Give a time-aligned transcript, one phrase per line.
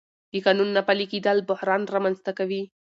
[0.31, 2.61] د قانون نه پلي کېدل بحران رامنځته کوي